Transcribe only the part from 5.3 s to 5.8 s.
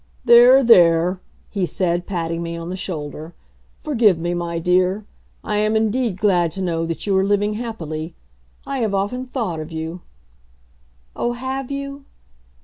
I am